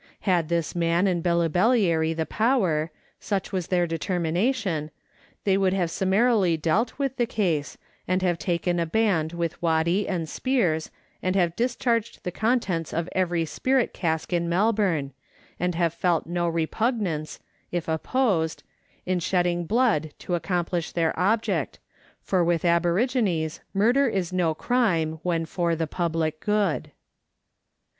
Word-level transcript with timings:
Had 0.21 0.49
this 0.49 0.73
man 0.73 1.05
and 1.05 1.21
Billibellary 1.21 2.11
the 2.17 2.25
power 2.25 2.89
such 3.19 3.51
was 3.51 3.67
their 3.67 3.85
determination 3.85 4.89
they 5.43 5.57
would 5.59 5.73
have 5.73 5.91
summarily 5.91 6.57
dealt 6.57 6.97
with 6.97 7.17
the 7.17 7.27
case, 7.27 7.77
and 8.07 8.23
have 8.23 8.39
taken 8.39 8.79
a 8.79 8.87
band 8.87 9.31
with 9.31 9.61
waddy 9.61 10.07
and 10.07 10.27
spears, 10.27 10.89
and 11.21 11.35
have 11.35 11.55
discharged 11.55 12.23
the 12.23 12.31
contents 12.31 12.95
of 12.95 13.09
every 13.11 13.45
spirit 13.45 13.93
cask 13.93 14.33
in 14.33 14.49
Melbourne, 14.49 15.13
and 15.59 15.75
have 15.75 15.93
felt 15.93 16.25
no 16.25 16.47
repugnance 16.47 17.39
(if 17.71 17.87
opposed) 17.87 18.63
in 19.05 19.19
shedding 19.19 19.67
blood 19.67 20.15
to 20.17 20.33
accomplish 20.33 20.91
their 20.91 21.13
object, 21.15 21.77
for 22.23 22.43
with 22.43 22.65
aborigines 22.65 23.59
murder 23.71 24.07
is 24.07 24.33
no 24.33 24.55
crime 24.55 25.19
when 25.21 25.45
for 25.45 25.75
the 25.75 25.85
public 25.85 26.39
good. 26.39 26.89